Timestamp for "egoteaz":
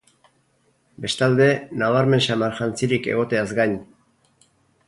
3.15-3.49